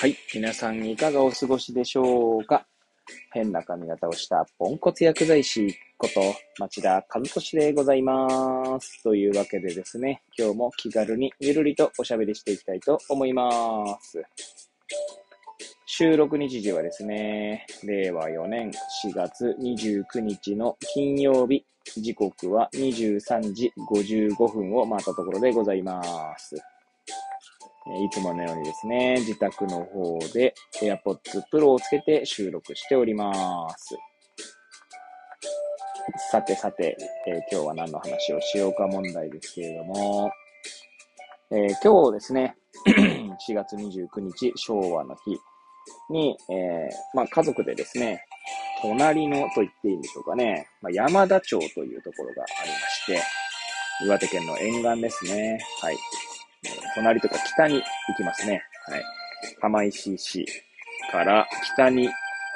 [0.00, 0.16] はい。
[0.34, 2.64] 皆さんいかがお過ごしでしょうか？
[3.32, 6.22] 変な髪型をしたポンコツ薬剤師こと
[6.58, 9.02] 町田和俊でございます。
[9.02, 14.22] というわけでですね、今日も気軽にゆるりとおしゃべりしていきたいと思います。
[15.84, 18.70] 収録日時はですね、令和4年
[19.04, 21.62] 4月29日の金曜日、
[21.98, 26.02] 時刻は23時55分を回ったところでございま
[26.38, 26.56] す。
[27.98, 33.96] いつものようにですね、自宅の方で AirPods Pro をつけて収録しております。
[36.30, 40.30] さてさて、えー今日は何の話をしようか問題ですけれども、
[41.50, 42.56] えー今日ですね、
[43.48, 45.38] 4月29日昭和の日
[46.10, 48.24] に、えーまあ、家族でですね、
[48.82, 53.22] 隣のと言っていいんでしょうかね、まあ、山田町というところがありまして、
[54.04, 55.58] 岩手県の沿岸ですね。
[55.82, 55.96] はい。
[56.94, 58.62] 隣とか北に行きますね。
[58.86, 59.02] はい。
[59.60, 60.46] 釜石市
[61.10, 62.08] から北に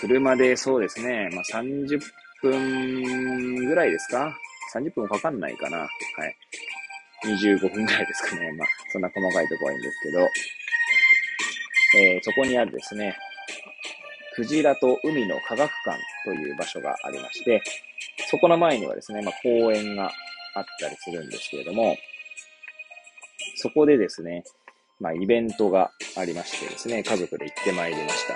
[0.00, 2.00] 車でそうですね、まあ、30
[2.42, 4.36] 分ぐらいですか
[4.74, 5.78] ?30 分かかんないかな。
[5.78, 5.88] はい。
[7.24, 8.52] 25分ぐらいですかね。
[8.52, 10.28] まあ、そんな細かいとこはいいんですけど、
[11.98, 13.16] えーそこにあるですね、
[14.34, 17.62] クジラと海の科学館という場所がありまして、
[18.28, 20.10] そこの前にはですね、まあ、公園が
[20.54, 21.96] あったりするんですけれども、
[23.66, 24.44] そこでですね、
[25.00, 28.34] まあ、イベントがありましてですね、家族で行ってまいりました。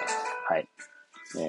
[0.53, 0.69] はい。
[1.39, 1.41] え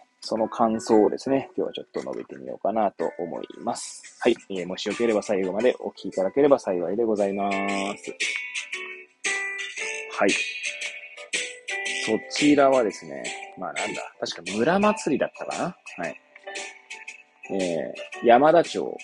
[0.00, 4.02] ーその感想をですね、今日はちょっと述べてみようかなと思います。
[4.20, 4.36] はい。
[4.48, 7.56] えーもしよければ最後までお聞きいただければ幸いでございます。
[10.18, 10.30] はい。
[12.06, 13.22] そちらはですね、
[13.58, 16.20] まあなんだ、確か村祭りだったかなはい。
[17.50, 18.96] えー山田町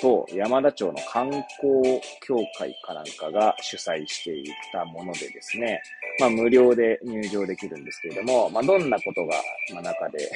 [0.00, 5.82] と山田町の観光協会かなんかが主催していたものでですね、
[6.20, 9.34] まあ無料で入場できるんですけれども、まあどんなことが、
[9.74, 10.30] ま、中で、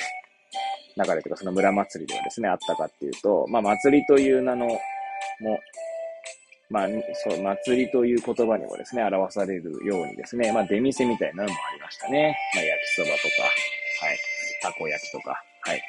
[0.97, 4.79] 中でというかその村祭りではですね、あったかっていうと、まあ祭りという名のも、
[6.71, 6.89] まあ、
[7.29, 12.37] そう、祭りという言葉にもですね、表されるようにですね、まあ出店みたいなのもありましたね。
[12.55, 14.19] まあ焼きそばとか、はい、
[14.63, 15.83] たこ焼きとか、はい。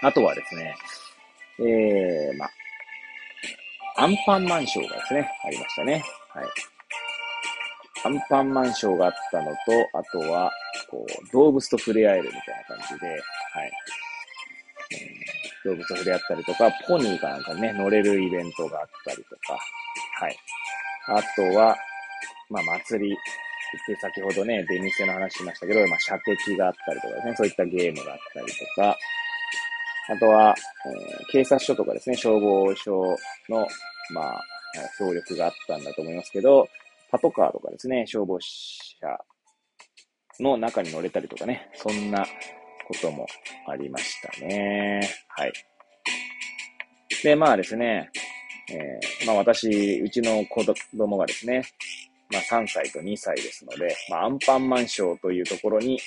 [0.00, 0.74] あとはですね、
[1.60, 6.04] えー、まあ、アンパンマンショーがですね、ありましたね。
[6.34, 6.46] はい。
[8.04, 9.56] アンパンマンショーがあったのと、
[9.94, 10.52] あとは、
[10.90, 13.20] こう、動物と触れ合えるみたいな感じで、はい。
[14.90, 19.58] うん動物と触れ合ったりとか、ポニーかなんかね、乗れるイベントがあったりとか、
[20.20, 20.36] はい。
[21.08, 21.76] あとは、
[22.50, 23.16] まあ、祭り、
[23.86, 28.96] で先ほどね、出店の話しましたけど、まあ、射的があったりとかですね、そういったゲームがあったりとか、
[30.10, 30.54] あとは、
[30.86, 33.16] えー警察署とかですね、消防署
[33.50, 33.66] の、
[34.14, 34.42] まあ、
[34.98, 36.66] 協力があったんだと思いますけど、
[37.10, 39.18] パトカーとかですね、消防車
[40.40, 42.24] の中に乗れたりとかね、そんな
[42.86, 43.26] ことも
[43.66, 45.00] ありましたね。
[45.28, 45.52] はい。
[47.22, 48.10] で、まあですね、
[48.70, 50.64] えーまあ私、うちの子
[50.96, 51.62] 供がですね、
[52.32, 55.98] まあ3歳と2歳ですので、まあアンパンマンショーというところに、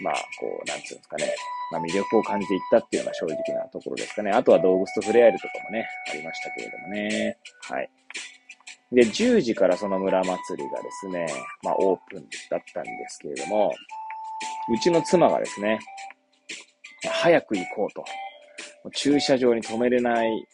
[0.00, 1.34] まあこう、なんつうんですかね、
[1.72, 4.30] まあ魅力を感じていったっていうのが正直なところですかね。
[4.30, 7.38] あとは動物と触れ合えるとかもね、ありましたけれどもね。
[7.62, 7.90] はい。
[8.92, 11.26] で、10時からその村祭りがですね、
[11.62, 13.74] まあオープンだったんですけれども、
[14.72, 15.78] うちの妻がですね、
[17.02, 18.04] 早く行こうと。
[18.94, 20.46] 駐車場に止めれない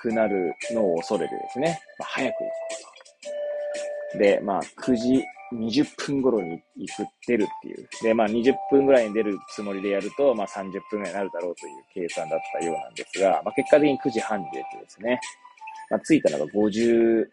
[0.00, 2.50] くなるのを恐れてですね、まあ、早く行こ
[4.12, 4.18] うと。
[4.18, 7.88] で、まあ、9時20分頃に行く、出るっていう。
[8.02, 15.20] で、まあ、20分ぐらいに出るつもりでやると、まあ、30分ぐらいになるだろうという計算だったようなんですが、まあ、結果的に9時半に出てですね、
[15.90, 17.26] まあ、着いたのが50、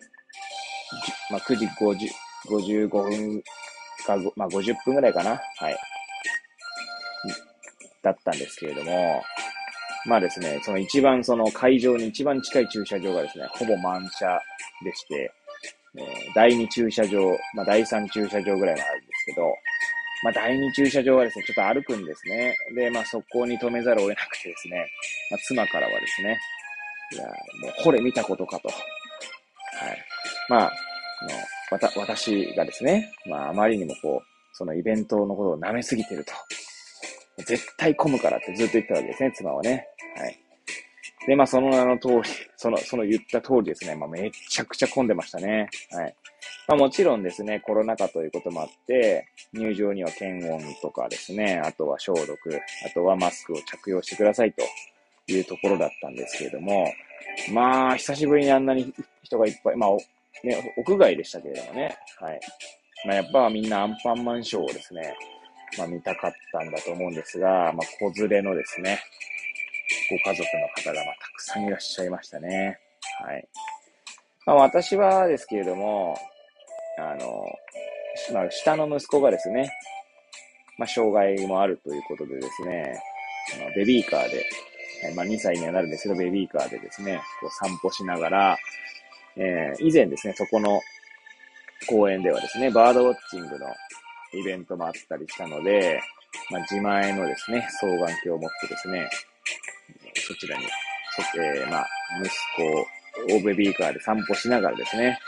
[1.31, 2.09] まあ、9時50
[2.45, 3.43] 55分
[4.05, 5.31] か、まあ、50分ぐらいかな。
[5.31, 5.77] はい。
[8.01, 9.23] だったんですけれども、
[10.05, 14.39] まあですね、その一番その会場に一番近い駐車場がですね、ほぼ満車
[14.83, 15.31] でして、
[15.97, 19.47] えー第2駐車場、まあ第3駐車場ぐらいがあるんですけど、
[20.23, 22.55] まあ第2駐車場はですね、ちょっと歩くんですね。
[22.75, 24.85] で、まあそこに止めざるを得なくてですね、
[25.31, 26.37] まあ妻からはですね、
[27.13, 27.23] いや、
[27.61, 28.69] もうこれ見たことかと。
[28.69, 28.79] はい。
[30.49, 31.31] まあ、あの、
[31.71, 36.33] わた、私がですね、まああまりにもこう、そのイベントのことを舐めすぎてると。
[37.43, 39.87] 絶対混むからってずっと言ってたわけですね、妻はね。
[40.17, 40.44] はい。
[41.27, 42.21] で、まあ、その名の通り、
[42.55, 45.69] その、その言った通りですね、まあ、めちゃくちゃ混んでましたね。
[45.91, 46.15] はい。
[46.67, 52.37] まあ、もちろんですね、コロナ禍ということもあって、入場には検温とかですね、あとは消毒、
[52.85, 54.63] あとはマスクを着用してくださいと
[55.31, 56.91] いうところだったんですけれども、
[57.51, 58.93] まあ、久しぶりにあんなに
[59.23, 59.89] 人がいっぱい、まあ、
[60.43, 62.39] ね、屋外でしたけれどもね、はい。
[63.05, 65.15] まあ、やっぱみんなアンパンマンショーをですね、
[65.77, 68.99] まあ見たかったんだと思うんですが、まあ子連れのですね、
[70.09, 72.79] ご家族の方がまたくさんいらっしゃいましたね。
[73.23, 73.47] はい。
[74.45, 76.17] まあ私はですけれども、
[76.97, 77.45] あの、
[78.33, 79.71] まあ下の息子がですね、
[80.77, 83.01] まあ障害もあるということでですね、
[83.59, 84.45] まあ、ベビーカーで、
[85.15, 88.57] まあ2歳にはなるんですけど、ベビーカーでですね、こう散歩しながら、
[89.37, 90.79] えー、以前ですね、そこの
[91.87, 93.67] 公園ではですね、バードウォッチングの
[94.33, 96.01] イベントもあったりしたので、
[96.51, 99.09] まあ、自前のですね、双眼鏡を持ってですね、
[100.15, 101.87] そちらに、そえー、まあ、
[102.23, 102.29] 息
[103.27, 105.19] 子をベビーカーで散歩しながらですね、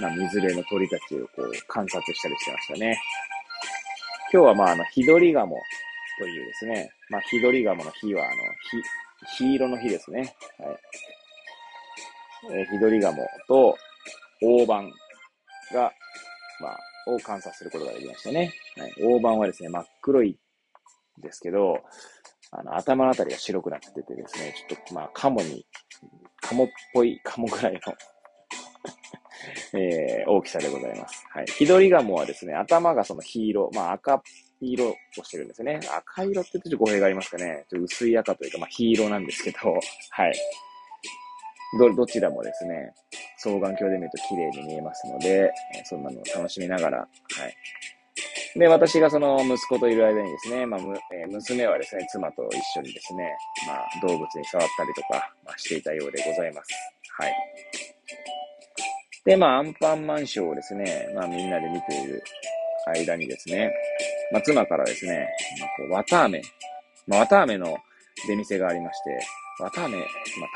[0.00, 2.98] まあ、水辺の鳥たちをこう観察したりしてましたね。
[4.32, 5.56] 今日はまあ、あの、ヒドリガモ
[6.18, 8.32] というですね、まあ、ヒドリガモの日は、あの、
[9.28, 10.34] ひ、黄色の日ですね。
[10.58, 10.78] はい。
[12.54, 13.76] えー、ヒドリガモと
[14.40, 14.90] 大判
[15.72, 15.92] が、
[16.60, 18.52] まあ、を観察することができましたね。
[18.76, 20.38] はい、大判はですね、真っ黒い
[21.20, 21.78] ですけど、
[22.52, 25.66] あの、頭のあたりが白くなっててですね、ちょっと、まあ、カモに、
[26.40, 27.80] カモっぽい、カモぐらいの
[29.74, 31.24] えー、大きさでございます。
[31.30, 31.46] はい。
[31.46, 34.22] ヒドリガモはですね、頭がその黄色、まあ赤
[34.60, 34.94] 色を
[35.24, 35.80] してるんですね。
[35.96, 37.64] 赤色ってちょっと語弊がありますかね。
[37.68, 39.58] ちょっと薄い赤というか、まあ黄色なんですけど、
[40.10, 40.32] はい。
[41.78, 42.92] ど、どちらもですね、
[43.38, 45.50] 双眼鏡で見ると綺麗に見えますので、
[45.84, 47.56] そんなのを楽しみながら、はい。
[48.54, 50.80] で、私がその息子といる間にですね、まあ、
[51.12, 53.34] え、娘はですね、妻と一緒にですね、
[53.66, 56.74] まあ、動物に触ったりとか、まあ、していたようでございます。
[57.18, 57.34] はい。
[59.24, 62.22] で、まあ、アンパンマンショーをですね、まあ、みんなで見ている
[62.86, 63.72] 間にですね、
[64.32, 65.28] まあ、妻からですね、
[65.60, 66.42] まあ、こう、綿飴、
[67.06, 67.76] まあ、綿飴の
[68.26, 69.18] 出店がありまして、
[69.62, 70.08] 綿飴、まあ、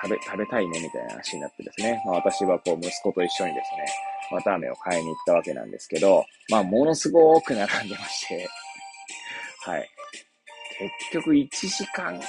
[0.03, 3.87] 食べ、食べたいねみたいな話になってですね、まあ、私はこう息子と一緒にですね、
[4.33, 8.49] 綿飴を買いに行ったわけなんですけど、まあ、ものすごく並んでまして、
[9.63, 9.89] はい。
[10.79, 12.21] 結局1時間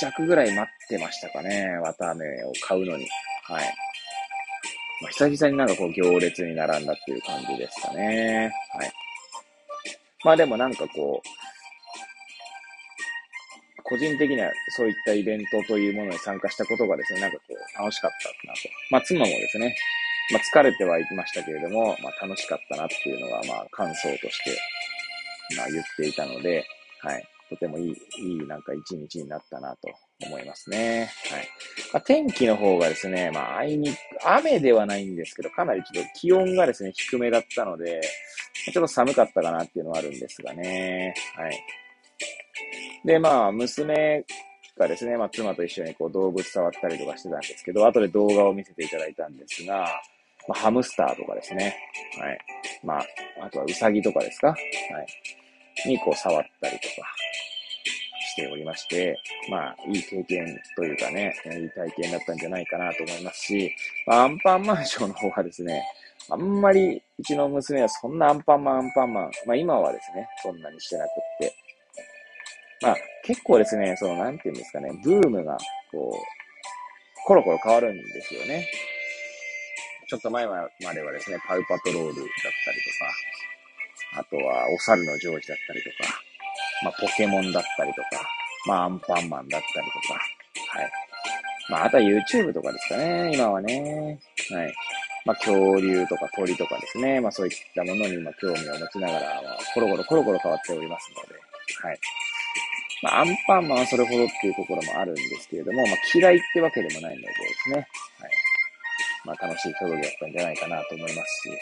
[0.00, 3.06] 弱ぐらい待ってましたかね、綿飴を買うのに。
[3.44, 3.74] はい。
[5.02, 8.50] まあ、久々になんかこう行列に並んだっていう感じですかね。
[8.72, 8.92] はい。
[10.24, 11.28] まあでもなんかこう、
[13.88, 18.10] 個人的にはそういったイベントというものに参加したことがですね、なんかこう、楽しかっ
[18.42, 18.60] たなと。
[18.90, 19.76] まあ、妻もですね、
[20.32, 24.58] まあ、疲れてはいきましたけれども、まあ、楽しかったなっていうのが、まあ、感想として、
[25.56, 26.66] まあ、言っていたので、
[27.00, 27.28] はい。
[27.48, 29.88] とてもいい、いいなんか一日になったなと
[30.26, 31.08] 思いますね。
[31.30, 31.48] はい。
[31.92, 38.00] まあ、天気の方がですね、まあ、あいにく、雨ではないんですけど、かなりちょっと気温がですね、低めだったので、
[38.72, 41.14] ちょっと寒かったかなっていうのはあるんですがね。
[41.36, 41.85] はい。
[43.06, 44.24] で、まあ、娘
[44.76, 49.88] がですね、まあ、妻と一緒にこう動物触ったりとかしてたんですけど、後で動画を見せていただいたんですが、
[50.48, 51.76] まあ、ハムスターとかですね、
[52.20, 52.38] はい。
[52.84, 53.04] まあ、
[53.42, 54.48] あとはウサギとかですか？
[54.48, 55.88] はい。
[55.88, 56.94] にこう触ったりとか
[58.32, 59.16] しておりまして、
[59.50, 63.72] まあ、いい経験というかね、いい体験だったんじゃないかなと思いますし、
[64.06, 65.82] まあ、アンパンマンショーの方はですね、
[66.28, 71.54] あんまりうちの娘はそんなアンパンマンアンパンマン、まあ今はですね、そんなにしてなくって、
[72.82, 75.56] まあ、結構ですね、その、なんていうんですかね、ブームが、
[75.90, 78.68] こう、コロコロ変わるんですよね。
[80.08, 82.26] ちょっと前まではですね、パウパトロールだったり
[84.12, 86.20] とか、あとは、お猿のジョージだったりとか、
[86.84, 88.08] まあ、ポケモンだったりとか、
[88.66, 90.14] まあ、アンパンマンだったりとか、
[90.78, 90.90] はい。
[91.68, 94.18] まあ、あとは YouTube とかですかね、今はね。
[94.50, 94.74] はい。
[95.24, 97.20] まあ、恐竜とか鳥とかですね。
[97.20, 101.34] まあ、そういったものに今興味を持ちながら、まあ、コロコロコロコロ変わっておりますので、
[101.82, 101.98] はい。
[103.06, 107.32] まあ、アンパンマンはそれほどっていうところもあるんですけれども、まあ、嫌いってわけでもないのでで
[107.64, 107.76] すね。
[107.76, 107.86] はい。
[109.24, 111.58] まあ、楽しい競技だったんじゃないかなと思いますし、はい。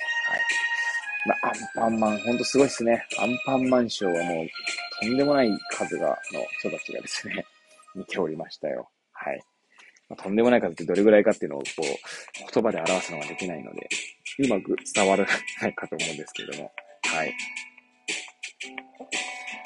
[1.26, 3.06] まあ、アンパンマン、ほんとすごいっすね。
[3.18, 4.46] アンパンマンショーはもう、
[5.02, 7.44] とんでもない数が、の人たちがですね、
[7.94, 8.88] 見ておりましたよ。
[9.12, 9.42] はい。
[10.08, 11.82] まあ、とんでもない数ってどれぐらいかっていうのを、こう、
[12.54, 13.86] 言葉で表すのができないので、
[14.38, 15.26] うまく伝わら
[15.60, 16.72] ないかと思うんですけれども、
[17.02, 17.34] はい。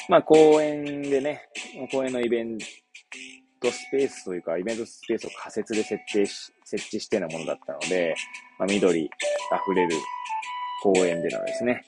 [0.08, 1.48] まあ、公園でね、
[1.92, 2.58] 公園のイベン
[3.60, 8.14] トスペースというか、イベントスペースを仮設で設定し、設置してのものだったので、
[8.58, 9.10] まあ、緑溢
[9.74, 9.96] れる
[10.82, 11.84] 公園でのですね、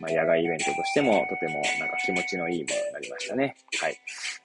[0.00, 3.56] まあ、野外イベントとしてもとてもなんか気持ちのいいものになりましたね。
[3.80, 3.96] はい。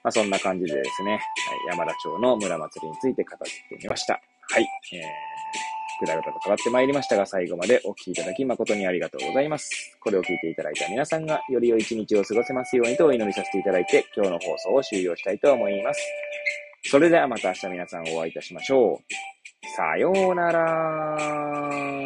[0.04, 1.22] まあ、そんな感じでですね、はい、
[1.70, 4.14] 山田町の村祭りについて語ってみました。
[4.14, 4.68] はい。
[4.94, 5.29] えー
[6.00, 9.98] くだらだと変わってまいりましたが、最後までお聴きいただき誠にありがとうございます。
[10.00, 16.02] これを聞いていただいた皆さんがより良い一日を過ごせますようにとお祈りさせていただいて、今日の放送を終了したいと思います。
[16.86, 19.14] それではまた明日皆さんお会いいたしましょう。
[19.76, 21.99] さようなら。